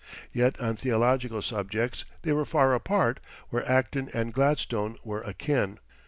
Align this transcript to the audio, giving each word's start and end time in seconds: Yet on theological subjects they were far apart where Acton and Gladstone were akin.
Yet 0.33 0.59
on 0.59 0.77
theological 0.77 1.43
subjects 1.43 2.05
they 2.23 2.33
were 2.33 2.43
far 2.43 2.73
apart 2.73 3.19
where 3.49 3.63
Acton 3.69 4.09
and 4.15 4.33
Gladstone 4.33 4.97
were 5.03 5.21
akin. 5.21 5.77